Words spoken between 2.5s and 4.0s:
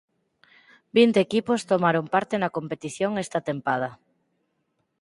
competición esta tempada.